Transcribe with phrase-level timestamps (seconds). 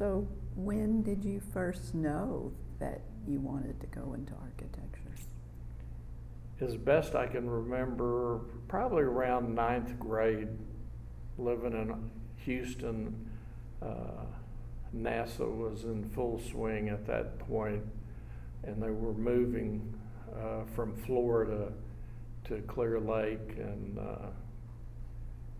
[0.00, 4.86] So when did you first know that you wanted to go into architecture?
[6.58, 10.48] As best I can remember, probably around ninth grade,
[11.36, 12.10] living in
[12.46, 13.30] Houston,
[13.82, 14.24] uh,
[14.96, 17.82] NASA was in full swing at that point,
[18.64, 19.94] and they were moving
[20.34, 21.74] uh, from Florida
[22.44, 24.30] to Clear Lake and uh,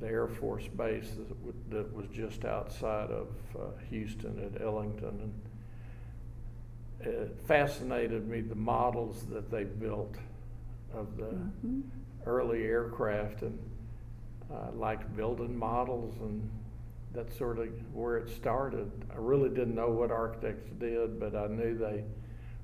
[0.00, 3.60] the Air Force Base that, w- that was just outside of uh,
[3.90, 5.32] Houston at Ellington.
[7.00, 10.16] And it fascinated me the models that they built
[10.92, 11.82] of the Mhm.
[12.26, 13.58] early aircraft and
[14.50, 16.48] I liked building models and
[17.12, 18.90] that's sort of where it started.
[19.12, 22.04] I really didn't know what architects did, but I knew they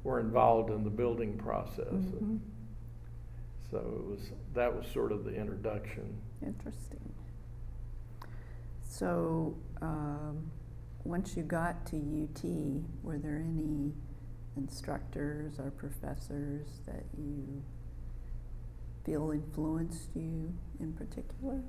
[0.05, 1.86] were involved in the building process.
[1.92, 2.38] Mhm.
[3.70, 6.16] So it was that was sort of the introduction.
[6.42, 7.12] Interesting.
[8.90, 10.50] So, um,
[11.04, 12.44] once you got to UT,
[13.04, 13.92] were there any
[14.56, 17.62] instructors or professors that you
[19.06, 21.62] feel influenced you in particular?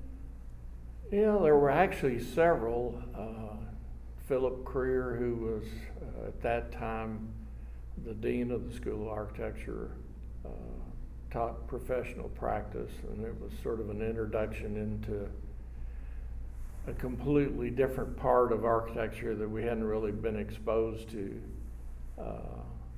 [1.11, 2.99] Yeah, there were actually several.
[3.15, 3.65] Uh,
[4.27, 5.63] Philip Creer, who was
[6.01, 7.27] uh, at that time
[8.03, 9.91] the dean of the School of Architecture,
[10.43, 10.49] uh,
[11.29, 15.29] taught professional practice, and it was sort of an introduction into
[16.87, 21.41] a completely different part of architecture that we hadn't really been exposed to.
[22.17, 22.31] Uh,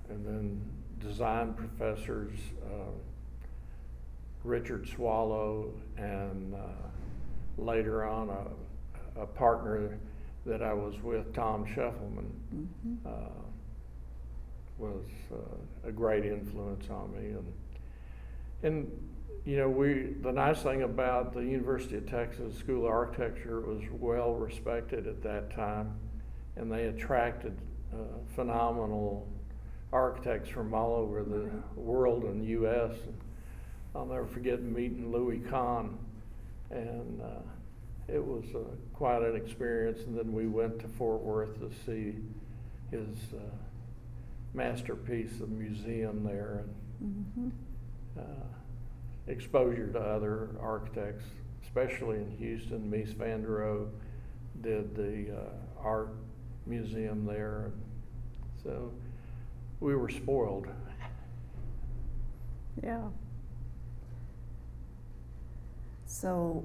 [0.09, 0.62] and then
[1.00, 2.31] design professors,
[2.66, 2.92] uh,
[4.44, 6.59] Richard Swallow, and uh,
[7.58, 9.98] later on a, a partner
[10.45, 12.98] that I was with, Tom Shefelman, Mhm.
[13.06, 13.30] uh,
[14.78, 17.30] was uh, a great influence on me.
[17.31, 17.54] And,
[18.64, 18.89] and
[19.45, 23.81] you know, we the nice thing about the University of Texas School of Architecture was
[23.92, 25.94] well respected at that time,
[26.55, 27.58] and they attracted
[27.94, 27.97] uh,
[28.36, 29.28] phenomenal
[29.92, 32.92] architects from all over the world and the U.S.
[33.95, 35.98] I'll never forget meeting Louis Kahn,
[36.71, 37.42] and uh,
[38.11, 38.60] it was uh,
[38.93, 39.99] quite an experience.
[40.08, 42.16] And then we went to Fort Worth to see
[42.92, 43.39] his uh,
[44.54, 46.64] masterpiece, the museum there,
[47.02, 47.48] and Mhm.
[47.48, 47.52] uh,
[49.27, 51.23] exposure to other architects,
[51.63, 52.89] especially in Houston.
[52.89, 53.89] Mies van der Rohe
[54.61, 56.15] did the uh, art
[56.65, 57.71] museum there,
[58.63, 58.91] so
[59.79, 60.67] we were spoiled.
[62.83, 63.01] Yeah.
[66.05, 66.63] So,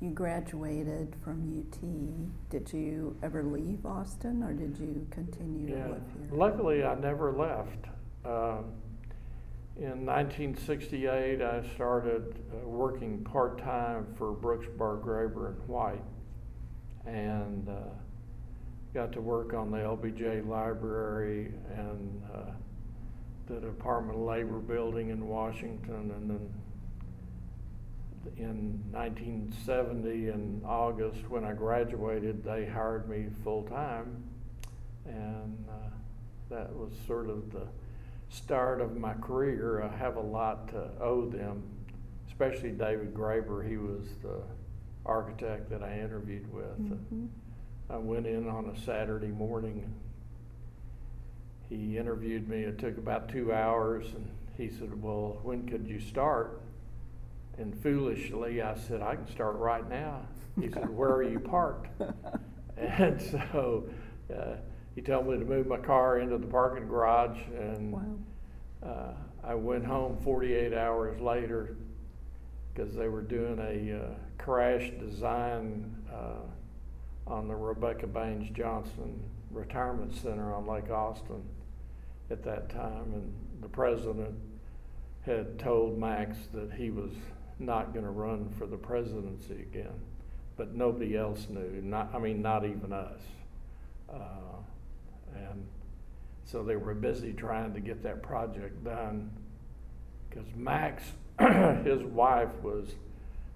[0.00, 2.50] you graduated from UT.
[2.50, 6.38] Did you ever leave Austin, or did you continue to live here?
[6.38, 7.86] Luckily, I never left.
[8.24, 8.72] Um,
[9.80, 16.04] in 1968, I started uh, working part time for Brooks Barr Graeber and White,
[17.06, 17.88] and uh,
[18.92, 22.50] got to work on the LBJ Library and uh,
[23.46, 26.54] the Department of Labor building in Washington, and then
[28.36, 34.22] in 1970 in August when I graduated, they hired me full time,
[35.06, 35.88] and uh,
[36.50, 37.66] that was sort of the
[38.30, 39.82] start of my career.
[39.82, 41.62] I have a lot to owe them,
[42.28, 43.68] especially David Graeber.
[43.68, 44.40] He was the
[45.04, 46.78] architect that I interviewed with.
[46.78, 47.28] Mhm.
[47.88, 49.92] I went in on a Saturday morning.
[51.68, 52.62] He interviewed me.
[52.62, 56.60] It took about two hours, and he said, "Well, when could you start?"
[57.58, 60.22] And foolishly, I said, "I can start right now."
[60.60, 61.88] He said, "Where are you parked?"
[62.76, 63.84] And so
[64.34, 64.56] uh,
[65.00, 68.02] he told me to move my car into the parking garage, and Wow.
[68.82, 69.12] uh,
[69.42, 71.74] I went home 48 hours later
[72.68, 76.42] because they were doing a uh, crash design uh,
[77.26, 79.18] on the Rebecca Baines Johnson
[79.50, 81.44] Retirement Center on Lake Austin
[82.30, 83.32] at that time, and
[83.62, 84.34] the president
[85.22, 87.12] had told Max that he was
[87.58, 89.98] not going to run for the presidency again,
[90.58, 91.80] but nobody else knew.
[91.82, 93.20] Not, I mean, not even us.
[94.06, 94.60] Uh,
[95.34, 95.66] and
[96.44, 99.30] so they were busy trying to get that project done
[100.28, 101.02] because Max,
[101.84, 102.88] his wife, was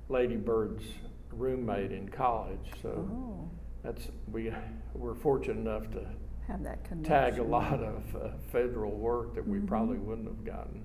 [0.09, 0.85] Lady Bird's
[1.33, 2.71] roommate in college.
[2.83, 3.49] So Oh,
[3.83, 4.53] that's we
[4.95, 6.07] were fortunate enough to
[6.49, 7.05] have that connection.
[7.05, 9.67] tag a lot of uh, federal work that we Mhm.
[9.67, 10.83] probably wouldn't have gotten.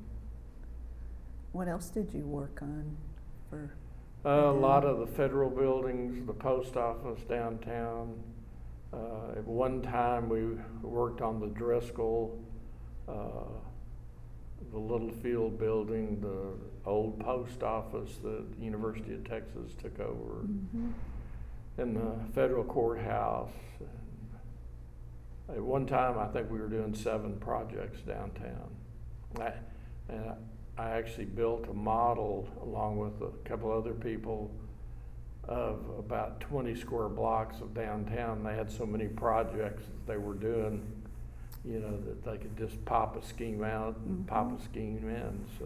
[1.51, 2.95] What else did you work on
[3.49, 3.71] for?
[4.25, 8.15] Uh, a lot of the federal buildings, the post office downtown.
[8.91, 12.31] Uh, at one time, we worked on the Driskill,
[13.07, 13.13] uh,
[14.71, 20.91] the Littlefield building, the old post office that the University of Texas took over, Mhm.
[21.77, 23.51] and the federal courthouse.
[25.47, 28.75] At one time, I think we were doing seven projects downtown.
[29.39, 29.53] I-
[30.11, 30.35] And
[30.75, 34.49] I actually built a model along with a couple other people
[35.49, 38.43] of about twenty square blocks of downtown.
[38.43, 40.85] They had so many projects that they were doing,
[41.65, 44.63] you know, that they could just pop a scheme out and pop a Mhm.
[44.63, 45.65] scheme in, so.